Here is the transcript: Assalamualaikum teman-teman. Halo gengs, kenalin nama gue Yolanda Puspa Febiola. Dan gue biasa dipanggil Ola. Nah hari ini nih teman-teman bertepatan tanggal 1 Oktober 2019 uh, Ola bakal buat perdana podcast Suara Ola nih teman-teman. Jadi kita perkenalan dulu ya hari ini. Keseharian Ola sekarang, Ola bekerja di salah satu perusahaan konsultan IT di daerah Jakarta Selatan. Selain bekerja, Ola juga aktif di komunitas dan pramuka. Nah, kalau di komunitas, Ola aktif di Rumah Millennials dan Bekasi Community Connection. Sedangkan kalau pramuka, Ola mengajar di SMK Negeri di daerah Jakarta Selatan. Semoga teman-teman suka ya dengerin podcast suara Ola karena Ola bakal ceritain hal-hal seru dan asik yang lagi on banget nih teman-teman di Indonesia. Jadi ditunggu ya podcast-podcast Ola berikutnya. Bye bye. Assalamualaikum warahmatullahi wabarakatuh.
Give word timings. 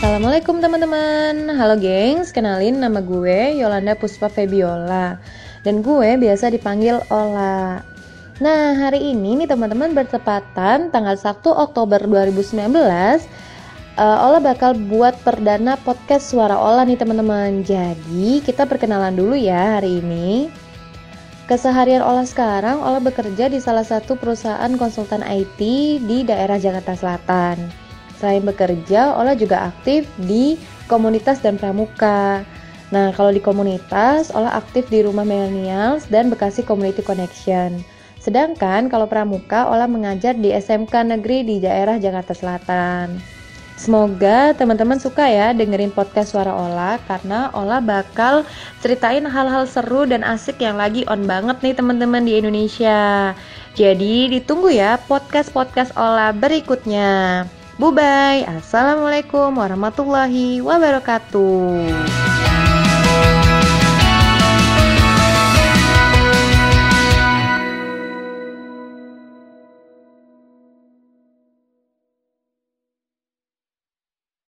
Assalamualaikum 0.00 0.64
teman-teman. 0.64 1.60
Halo 1.60 1.76
gengs, 1.76 2.32
kenalin 2.32 2.80
nama 2.80 3.04
gue 3.04 3.60
Yolanda 3.60 3.92
Puspa 3.92 4.32
Febiola. 4.32 5.20
Dan 5.60 5.84
gue 5.84 6.16
biasa 6.16 6.48
dipanggil 6.48 7.04
Ola. 7.12 7.84
Nah 8.40 8.80
hari 8.80 9.12
ini 9.12 9.44
nih 9.44 9.52
teman-teman 9.52 9.92
bertepatan 9.92 10.88
tanggal 10.88 11.20
1 11.20 11.44
Oktober 11.44 12.00
2019 12.00 12.48
uh, 14.00 14.24
Ola 14.24 14.40
bakal 14.40 14.72
buat 14.88 15.20
perdana 15.20 15.76
podcast 15.76 16.32
Suara 16.32 16.56
Ola 16.56 16.88
nih 16.88 16.96
teman-teman. 16.96 17.60
Jadi 17.60 18.40
kita 18.40 18.64
perkenalan 18.64 19.12
dulu 19.12 19.36
ya 19.36 19.76
hari 19.84 20.00
ini. 20.00 20.48
Keseharian 21.44 22.00
Ola 22.00 22.24
sekarang, 22.24 22.80
Ola 22.80 23.04
bekerja 23.04 23.52
di 23.52 23.60
salah 23.60 23.84
satu 23.84 24.16
perusahaan 24.16 24.72
konsultan 24.80 25.20
IT 25.20 25.60
di 26.08 26.24
daerah 26.24 26.56
Jakarta 26.56 26.96
Selatan. 26.96 27.89
Selain 28.20 28.44
bekerja, 28.44 29.16
Ola 29.16 29.32
juga 29.32 29.72
aktif 29.72 30.04
di 30.20 30.60
komunitas 30.92 31.40
dan 31.40 31.56
pramuka. 31.56 32.44
Nah, 32.92 33.16
kalau 33.16 33.32
di 33.32 33.40
komunitas, 33.40 34.28
Ola 34.36 34.60
aktif 34.60 34.92
di 34.92 35.00
Rumah 35.00 35.24
Millennials 35.24 36.04
dan 36.12 36.28
Bekasi 36.28 36.60
Community 36.60 37.00
Connection. 37.00 37.80
Sedangkan 38.20 38.92
kalau 38.92 39.08
pramuka, 39.08 39.72
Ola 39.72 39.88
mengajar 39.88 40.36
di 40.36 40.52
SMK 40.52 40.92
Negeri 41.16 41.48
di 41.48 41.56
daerah 41.64 41.96
Jakarta 41.96 42.36
Selatan. 42.36 43.40
Semoga 43.80 44.52
teman-teman 44.52 45.00
suka 45.00 45.24
ya 45.24 45.56
dengerin 45.56 45.88
podcast 45.88 46.36
suara 46.36 46.52
Ola 46.52 47.00
karena 47.08 47.48
Ola 47.56 47.80
bakal 47.80 48.44
ceritain 48.84 49.24
hal-hal 49.24 49.64
seru 49.64 50.04
dan 50.04 50.20
asik 50.20 50.60
yang 50.60 50.76
lagi 50.76 51.08
on 51.08 51.24
banget 51.24 51.64
nih 51.64 51.72
teman-teman 51.72 52.20
di 52.20 52.36
Indonesia. 52.36 53.32
Jadi 53.72 54.36
ditunggu 54.36 54.68
ya 54.68 55.00
podcast-podcast 55.08 55.96
Ola 55.96 56.36
berikutnya. 56.36 57.48
Bye 57.80 57.96
bye. 57.96 58.44
Assalamualaikum 58.60 59.56
warahmatullahi 59.56 60.60
wabarakatuh. 60.60 62.29